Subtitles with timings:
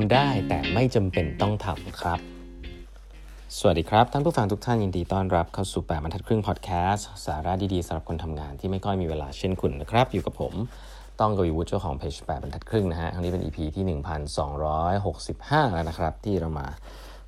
[0.00, 2.20] ำได้แต่ไม่จำเป็นต้องทำครับ
[3.58, 10.52] สวัสดีครับ ท่านผู้ฟังทุกท่านยินดีต้อนรับเข้าสู่แปดบรรทัดครึ่งพอดแคสต์สาระดีๆสำหรับคนทำงานที่ไม่ค่อยมีเวลาเช่นคุณนะครับ อยู่กับผม
[11.20, 16.66] ต้องกวีวุฒิเจ้าของเพจแปดบรรทัดครึ่งนะฮะครั้งนี้เป็น EP ที่ 1265 แล้วนะครับ ที่เรามา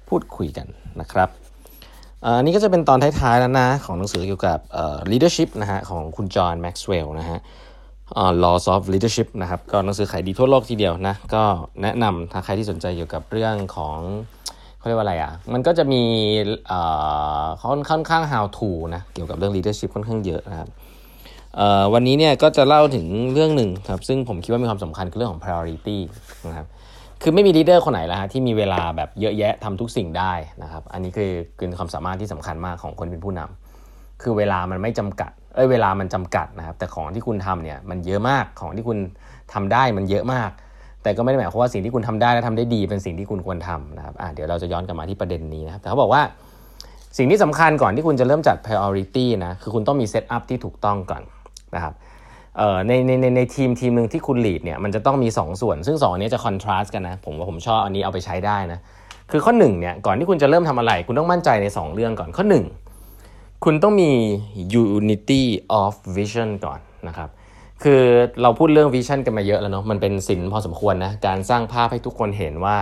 [0.09, 0.67] พูดคุยกัน
[1.01, 1.29] นะครับ
[2.25, 4.59] อันนี้ก็จะเป็นตอนท้ายๆแล้วนะ ของหนังสือเกี่ยวกับ
[5.11, 7.39] leadership นะฮะของคุณจอห์นแม็กซ์เวลล์นะฮะ
[8.43, 11.43] Laws of Leadership นะครับก็หนังสือขายดีทั่วโลกทีเดียวนะก็
[11.83, 13.99] แนะนำถ้าใครที่สนใจเกี่ยวกับเรื่องของ
[14.79, 16.03] เขาเรียกว่าอะไรอะมันก็จะมี
[17.63, 20.69] ค่อนค่อนข้าง how to นะเกี่ยวกับเรื่อง leadership ค่อนข้างเยอะนะครับ
[21.95, 25.99] วันนี้เนี่ยก็จะเล่าถึงเรื่องหนึ่งครับซึ่งผมคิดว่ามีความสำคัญคือเรื่องของ priority
[26.49, 26.66] นะครับ
[27.23, 30.33] คือไม่มี leader คนไหนแล้วฮะที่มีเวลาแบบเยอะแยะทำทุกสิ่งได้
[30.63, 38.99] นะครับอันนี้คือคือความสามารถที่สำคัญมากของคนเป็นผู้นำคือเวลามันไม่จำกัด เอ้ยเวลามันจำกัดนะครับ แต่ของที่คุณทำเนี่ยมันเยอะมากของที่คุณ
[39.53, 40.51] ทำได้มันเยอะมาก
[41.02, 46.23] แต่ก็ไม่ได้หมายความว่าสิ่งที่คุณทำได้และทำได้ดีเป็นสิ่งที่คุณควรทำนะครับอะเดี๋ยวเราจะย้อนกลับมาที่ประเด็นนี้นะครับแต่เขาบอกว่า
[47.19, 51.23] สิ่งที่สำคัญก่อนที่คุณจะเริ่มจัด priority นะคือคุณต้องมี set up ที่ถูกต้องก่อน
[51.74, 51.95] นะครับ
[52.89, 58.80] ในในในในทีมทีมหนึ่งที่คุณลีดเนี่ยมันจะต้องมี 2 ส่วน ซึ่ง2อันนี้จะคอนทราสต์กันนะผมว่าผมชอบอันนี้เอาไปใช้ได้นะ
[59.30, 62.84] คือข้อ1เนี่ยก่อนที่คุณจะเริ่มทำอะไร คุณต้องมั่นใจใน 2 เรื่องก่อนข้อ1
[63.63, 64.10] คุณต้องมี
[64.83, 65.43] unity
[65.83, 67.28] of vision ก่อนนะครับ
[67.83, 68.03] คือ
[68.43, 72.77] เราพูดเรื่อง vision กันมาเยอะแล้วเนาะ มันเป็นสินพอสมควรนะ การสร้างภาพให้ทุกคนเห็นว่า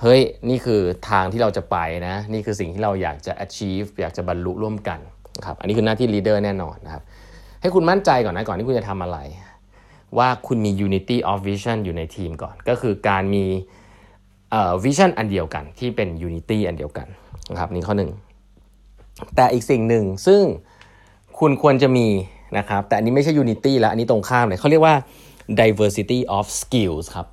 [0.00, 4.98] เฮ้ย นี่คือทางที่เราจะไปนะ นี่คือสิ่งที่เราอยากจะ achieve อยากจะบรรลุร่วมกัน
[5.38, 7.02] นะครับ อันนี้คือหน้าที่ leader แน่นอนนะครับ
[7.62, 9.18] ให้คุณมั่นใจก่อนนะ ก่อนที่คุณจะทำอะไร
[10.18, 13.44] ว่าคุณมี unity of vision อยู่ในทีมก่อน ก็คือการมี
[14.50, 17.06] เอ่อ vision อันเดียวกันที่เป็น unity อันเดียวกัน
[17.52, 18.10] นะครับนี่ข้อหนึ่ง
[19.36, 20.42] แต่อีกสิ่งหนึ่งซึ่ง
[21.38, 22.06] คุณควรจะมี
[22.58, 24.94] นะครับ แต่อันนี้ไม่ใช่ unity แล้ว อันนี้ตรงข้ามเลยเขาเรียกว่า
[25.60, 27.28] diversity of skills ครับ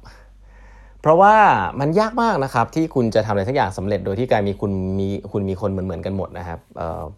[1.02, 1.36] เพราะว่า
[1.80, 6.59] มันยากมากนะครับ ที่คุณจะทำอะไรสักอย่างสำเร็จโดยที่การมีคุณมีคุณมีคนเหมือนเหมือนกันหมดนะครับ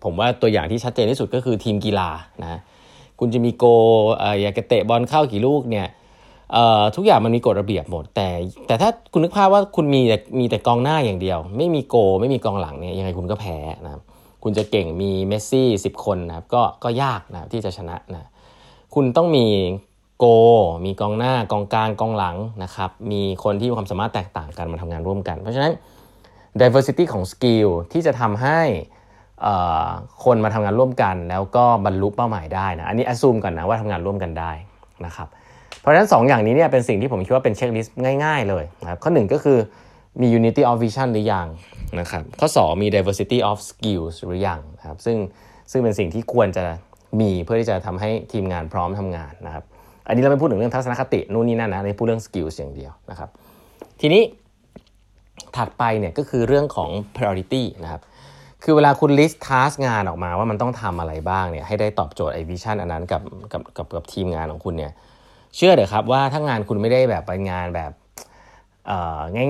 [0.03, 2.09] ผมว่าตัวอย่างที่ชัดเจนที่สุดก็คือทีมกีฬา
[2.41, 2.59] นะ
[3.19, 3.65] คุณจะมีโก
[4.41, 5.87] อยากจะเตะบอลเข้ากี่ลูกเนี่ย
[6.95, 8.27] ทุกอย่างมันมีกฎระเบียบหมด แต่
[8.67, 14.01] แต่ถ้าคุณนึกภาพว่าคุณมีแต่มีแต่กองหน้าอย่างเดียว ไม่มีโกล์ ไม่มีกองหลังเนี่ยยังไงคุณก็แพ้นะครับ
[14.47, 18.29] คุณจะเก่งมีเมสซี่สิบคนนะครับก็ก็ยากนะที่จะชนะนะ
[18.95, 19.47] คุณต้องมี
[20.19, 20.25] โกล์
[20.85, 25.73] มีกองหน้ากองกลางกองหลังนะครับมีคนที่มีความสามารถแตกต่างกันมาทำงานร่วมกัน เพราะฉะนั้น
[26.59, 28.59] diversity ของ skill ที่จะทำให้
[30.23, 34.51] คนมาทำงานร่วมกัน แล้วก็บรรลุเป้าหมายได้นะอันนี้ assume ก่อนนะว่าทำงานร่วมกันได้
[35.05, 35.27] นะครับ
[35.79, 39.57] เพราะฉะนั้น 2 อย่างนี้เนี่ยเป็นสิ่งที่ผมคิดว่าเป็นเช็คลิสต์ง่าย ๆ เลยนะครับข้อ 1 ก็คือ
[40.21, 41.47] มี unity of vision หรือยัง
[41.99, 45.17] นะครับข้อ 2 มี diversity of skills หรือยังนะครับซึ่ง
[45.71, 46.65] ซึ่งเป็นสิ่งที่ควรจะ
[47.21, 49.63] มีเพื่อที่จะทำให้ทีมงานพร้อมทำงานนะครับ
[50.07, 53.29] อันนี้เราไม่พูดถึงเรื่องทัศนคตินู่นนี่นั่นนะเราพูดเรื่อง skills อย่างเดียวนะครับ
[54.01, 54.23] ทีนี้
[55.55, 58.01] ถัดไปเนี่ยก็คือเรื่องของ priority นะครับ
[58.63, 63.21] คือเวลาคุณ list task งานออกมาว่ามันต้องทำอะไรบ้างเนี่ยให้ได้ตอบโจทย์ไอ้วิชั่นอันนั้นกับ
[63.51, 64.91] กับกับกับทีมงานของคุณเนี่ย
[65.55, 67.91] เชื่อเถอะครับว่าถ้างานคุณไม่ได้แบบเป็นงานแบบ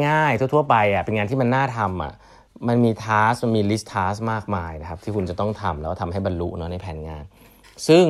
[0.07, 2.13] ง่ายๆ ทั่วๆไปอะเป็นงานที่มันน่าทำอะ
[2.67, 7.23] มันมีทัสมันมีลิสต์ทัสมากมายนะครับที่คุณจะต้องทำแล้วทำให้บรรลุเนาะในแผนงาน
[7.87, 8.05] ซึ่ง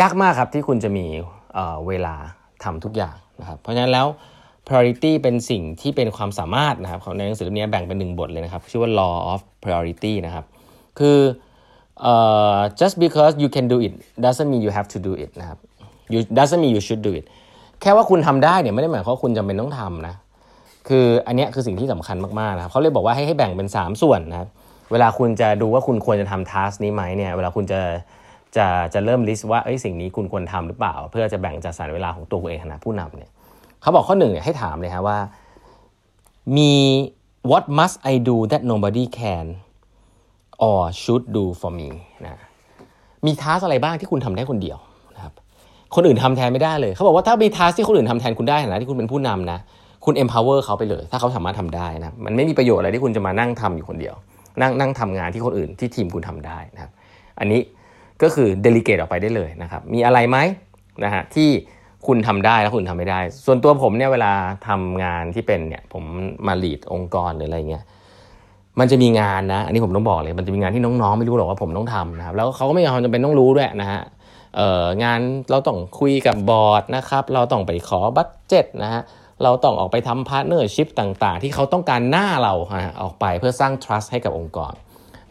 [0.00, 1.06] ยากมากครับที่คุณจะมี
[1.86, 2.14] เวลา
[2.64, 4.06] ทำทุกอย่างนะครับเพราะฉะนั้นแล้ว
[4.66, 10.44] priority เป็นสิ่งที่เป็นความสามารถนะครับของในหนังสือเล่มนี้แบ่งเป็นหนึ่งบทเลยนะครับชื่อว่า law of priority นะครับ
[10.98, 11.18] คือ
[12.10, 13.92] uh, just because you can do it
[14.24, 15.58] doesn't mean you have to do it นะครับ
[16.12, 17.24] you doesn't mean you should do it
[17.82, 20.14] แค่ว่าคุณทำได้เนี่ยไม่ได้หมายความว่าคุณจำเป็นต้องทำนะ
[20.88, 24.48] คืออันนี้คือสิ่งที่สำคัญมากๆนะครับเขาเลยบอกว่าให้ให้แบ่งเป็น 3 ส่วนนะครับ
[24.92, 27.80] เวลาคุณจะดูว่าคุณควรจะทำทัสนี้ไหมเนี่ยเวลาคุณจะ
[28.56, 33.30] จะจะเริ่มลิสต์ว่าเอ้ยสิ่งนี้คุณควรทำหรือเปล่า เพื่อจะแบ่งจัดสรรเวลาของตัวเองนะผู้นำเนี่ย
[33.82, 35.18] เขาบอกข้อหนึ่งเนี่ยให้ถามเลยฮะว่า
[36.56, 36.72] มี
[37.50, 39.46] what must I do that nobody can
[40.64, 41.88] or should do for me
[42.24, 42.40] นะ
[43.26, 44.78] มีทัสอะไรบ้างที่คุณทำได้คนเดียว
[45.94, 49.58] คนอื่นทำแทนไม่ได้เลย เขาบอกว่าถ้ามีทัสที่คนอื่นทำแทนคุณได้นะที่คุณเป็นผู้นำนะ
[50.04, 54.14] คุณ empower เขาไปเลย ถ้าเขาสามารถทำได้นะ มันไม่มีประโยชน์อะไรที่คุณจะมานั่งทำอยู่คนเดียว
[54.60, 56.90] นั่งนั่งทำงานที่คนอื่นที่ทีมคุณทำได้นะครับ
[57.38, 57.60] อันนี้
[58.22, 60.38] ก็คือเดลิเกตออกไปได้เลยนะครับ มีอะไรไหม
[61.04, 61.48] นะฮะที่
[62.06, 64.32] คุณทำได้แล้วคุณทำไม่ได้ ส่วนตัวผมเนี่ยเวลา
[64.68, 66.04] ทำงานที่เป็นเนี่ยผม
[66.46, 67.84] มา lead องค์กรหรืออะไรเงี้ย
[68.80, 74.00] มันจะมีงานนะ อันนี้ผมต้องบอกเลย มันจะมีงานที่น้องๆ ไม่รู้หรอกว่าผมต้องทำนะครับ แล้วเขาก็ไม่ความจำเป็นต้องรู้ด้วยนะฮะ
[75.04, 75.20] งาน
[75.50, 79.02] เราต้องคุยกับบอร์ดนะครับ เราต้องไปขอ budget นะฮะ
[79.42, 82.54] เราต้องออกไปทำ partnership ต่างๆ ที่เขาต้องการหน้าเรา
[83.02, 84.72] ออกไปเพื่อสร้าง trust ให้กับองค์กร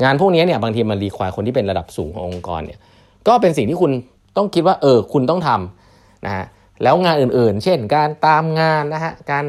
[0.03, 2.79] งานพวกนี้เนี่ยบางทีมัน require คนที่เป็นระดับสูงขององค์กรเนี่ย
[3.27, 3.91] ก็เป็นสิ่งที่คุณ
[4.37, 6.45] ต้องคิดว่าเออคุณต้องทำนะฮะ
[6.83, 9.45] แล้วงานอื่นๆ เช่น การตามงานนะฮะการ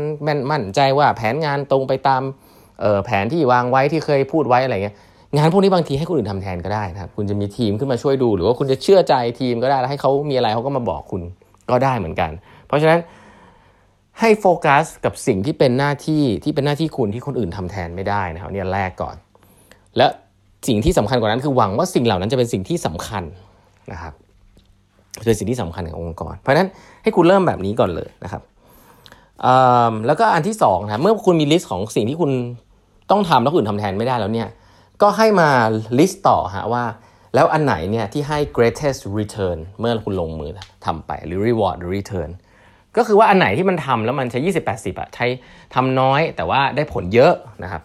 [0.50, 2.22] มั่นใจว่าแผนงานตรงไปตาม
[3.04, 4.96] แผนที่วางไว้ที่เคยพูดไว้อะไรเงี้ย
[5.36, 11.22] งานพวกนี้บางทีให้คนอื่นทำแทนก็ได้นะครับ คุณจะมีทีมขึ้นมาช่วยดู หรือว่าคุณจะเชื่อใจทีมก็ได้แล้วให้เขามีอะไรเขาก็มาบอกคุณ
[11.70, 12.30] ก็ได้เหมือนกัน
[12.66, 13.00] เพราะฉะนั้น
[14.20, 19.16] ให้โฟกัสกับสิ่งที่เป็นหน้าที่ที่เป็นหน้าที่คุณที่คนอื่นทำแทนไม่ได้นะครับเนี่ยแรกก่อน
[19.96, 20.06] และ
[20.68, 23.24] สิ่งที่สำคัญกว่านั้นคือหวังว่าสิ่งเหล่านั้นจะเป็นสิ่งที่สำคัญ
[23.92, 24.12] นะครับ
[25.26, 26.68] เป็นสิ่งที่สำคัญขององค์กร เพราะฉะนั้น
[27.02, 28.42] ให้คุณเริ่มแบบนี้ก่อนเลยนะครับ
[30.06, 32.30] แล้วก็อันที่2นะเมื่อคุณมี list ของสิ่งที่คุณ
[33.10, 34.48] ต้องทำแล้วคนอื่นทำแทนไม่ได้แล้วเนี่ย
[35.02, 35.50] ก็ให้มา
[35.98, 36.84] list ต่อฮะว่า
[37.34, 40.50] แล้วอันไหนเนี่ยที่ให้ greatest return เมื่อคุณลงมือ
[40.86, 42.30] ทำไปหรือ reward return
[42.96, 44.40] ก็คือว่าอันไหนที่มันทำแล้วมันใช้
[44.70, 45.26] 20-80อะใช้
[45.74, 47.82] ทำน้อยแต่ว่าได้ผลเยอะนะครับ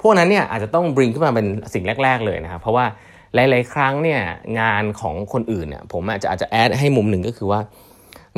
[0.00, 2.86] พวกนั้นเนี่ยอาจจะต้อง bring ขึ้นมาเป็นสิ่งแรก ๆ เลยนะครับ เพราะว่า
[3.34, 4.20] หลาย ๆ ครั้งเนี่ย
[4.60, 7.60] งานของคนอื่นเนี่ยผมอาจจะอาจจะแอดให้มุมหนึ่งก็คือว่า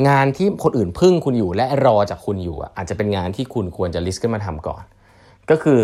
[0.07, 4.83] งานที่คนอื่นพึ่งคุณอยู่และรอจากคุณอยู่อาจจะเป็นงานที่คุณควรจะลิสต์ขึ้นมาทำก่อน
[5.49, 5.79] ก็คือ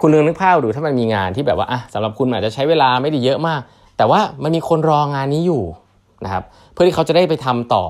[0.00, 3.60] คุณลองนึกภาพดูถ้ามันมีงานที่แบบว่าอะสำหรับคุณอาจจะใช้เวลาไม่ได้เยอะมาก
[3.96, 5.62] แต่ว่ามันมีคนรองานนี้อยู่
[6.24, 7.84] นะครับเพื่อที่เขาจะได้ไปทำต่อ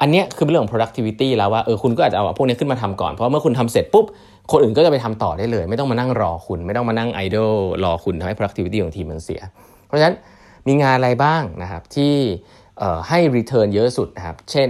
[0.00, 4.06] อันนี้คือเรื่องของ productivity แล้วว่าเออคุณก็อาจจะเอาพวกนี้ขึ้นมาทำก่อน เพราะเมื่อคุณทำเสร็จปุ๊บ
[4.50, 7.54] คนอื่นก็จะไปทำต่อได้เลย ไม่ต้องมานั่งรอคุณ ไม่ต้องมานั่งไอดอล
[7.84, 9.40] รอคุณทำให้ productivity ของทีมมันเสีย
[9.86, 10.14] เพราะฉะนั้น
[10.66, 12.14] มีงานอะไรบ้างนะครับที่
[13.08, 14.68] ให้ return เยอะสุดนะครับ เช่น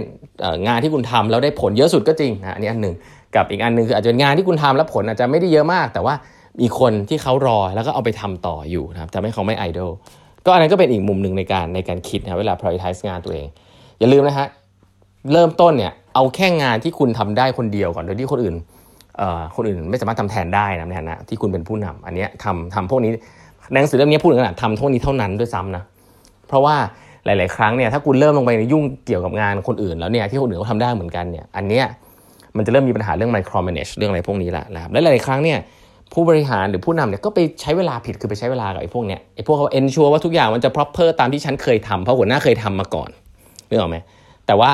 [0.67, 2.95] งานที่คุณทำแล้วได้ผลเยอะสุดก็จริงนะอันนี้อันหนึ่ง
[3.35, 6.15] กับอีกอันหนึ่งคืออาจจะเป็นงานที่คุณทำแล้วผลอาจจะไม่ได้เยอะมาก แต่ว่า
[6.61, 9.91] มีคนที่เขารอแล้วก็เอาไปทำต่ออยู่นะครับทำให้เขาไม่ไอดอล
[10.45, 13.47] ก็อันนั้นก็เป็นอีกมุมหนึ่งในการในการคิดนะเวลา prioritize งานตัวเอง
[13.99, 14.47] อย่าลืมนะฮะ
[15.31, 18.55] เริ่มต้นเนี่ยเอาแค่งานที่คุณทำได้คนเดียวก่อนโดยที่คนอื่น
[19.55, 23.11] คนอื่นไม่สามารถทำแทนได้นะในฐานะที่คุณเป็นผู้นำอันนี้ทำทำพวกนี้
[23.73, 25.83] หนังสือเล่มนี้พูดถึงขนาดทำเท่านี้เท่านั้นด้วยซ้ำนะ
[26.47, 26.75] เพราะว่า
[27.25, 31.85] หลาย ๆ ครั้งเนี่ยถ้าคุณเริ่มลงไปในยุ่งเกี่ยวกับงานคนอื่นแล้วเนี่ยที่คนอื่นเขาทาได้เหมือนกันเนี่ยอันเนี้ย
[32.57, 35.57] มันจะเริ่มมีปัญหาเรื่อง micro manage เรื่องอะไรพวกนี้ละนะครับและหลาย ๆ ครั้งเนี่ย
[36.13, 43.09] ผู้บริหารหรือผู้นำเนี่ยก็ไปใช้เวลาผิดคือไปใช้เวลากับไอ้พวกเนี้ยไอ้พวกเขา ensure ว่าทุกอย่างมันจะ proper ตามที่ฉันเคยทำเพราะหัวหน้าเคยทำมาก่อน
[43.69, 43.97] นึกออกไหม
[44.47, 44.71] แต่ว่า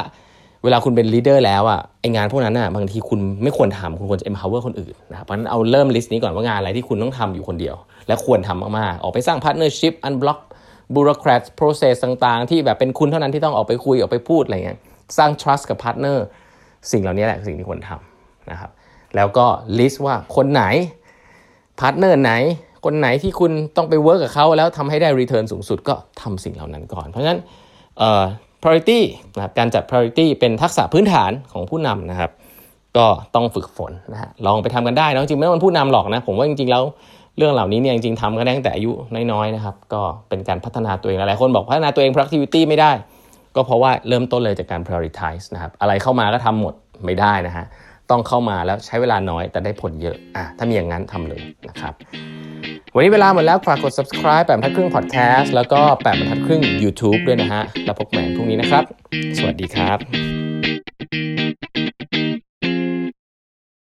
[0.63, 7.75] เวลาคุณเป็น leader แล้วอะไอ้งานพวกนั้นอะบางทีคุณไม่ควรทำคุณควรจะ empower คนอื่นนะครับเพราะฉะนั้นเอาเริ่ม list นี้ก่อนว่างานอะไรที่คุณต้องทำอยู่คนเดียว
[8.07, 10.39] และควรทำมากๆ ออกไปสร้าง partnership unblock
[10.93, 14.79] bureaucrat process ต่างๆ ที่แบบเป็นคุณเท่านั้นที่ต้องออกไปคุยออกไปพูดอะไรเงี้ย
[15.17, 16.17] สร้าง trust กับ partner
[16.91, 18.71] สิ่งเหล่านี้แหละสิ่งที่ควรทำนะครับ
[19.15, 19.45] แล้วก็
[19.77, 20.63] list ว่าคนไหน
[21.81, 22.33] partner ไหน
[22.85, 27.39] คนไหนที่คุณต้องไป work กับเขาแล้วทำให้ได้ return สูงสุดก็ทำสิ่งเหล่านั้นก่อน เพราะฉะนั้น
[27.97, 28.23] เอ่อ
[28.61, 28.99] priority
[29.35, 32.31] นะครับการจัด priority เป็นทักษะพื้นฐานของผู้นำนะครับ
[32.97, 33.05] ก็
[33.35, 36.83] ต้องฝึกฝนนะฮะลองไปทำกันได้นะจริงไม่ต้องเป็นผู้นำหรอกนะผมว่าจริงๆแล้ว
[37.37, 38.91] เรื่องเหล่านี้เนี่ยจริงๆทำกันตั้งแต่อายุ
[39.31, 42.91] น้อยๆนะครับ ก็เป็นการพัฒนาตัวเองหลายคนบอกพัฒนาตัวเอง productivity ไม่ได้
[43.55, 46.73] ก็เพราะว่าเริ่มต้นเลยจากการ prioritize นะครับอะไรเข้ามาก็ทำหมด
[47.05, 47.65] ไม่ได้นะฮะ
[48.11, 51.93] ต้องเข้ามาแล้วใช้เวลาน้อยแต่ได้ผลเยอะอะถ้ามีอย่างนั้นทำเลยนะครับ
[52.95, 58.83] วันนี้เวลาหมดแล้วฝากกด subscribe แปดบรรทัดครึ่ง podcast แล้วก็แปดบรรทัดครึ่ง YouTube ด้วยนะฮะ แล้วพบกันใหม่พรุ่งนี้นะครับ
[59.37, 61.80] สวัสดีครับ